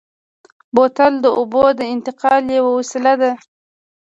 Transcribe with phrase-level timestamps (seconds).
[0.75, 3.31] بوتل د اوبو د انتقال یوه وسیله ده.